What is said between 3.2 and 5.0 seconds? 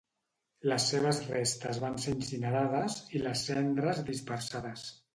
les cendres dispersades.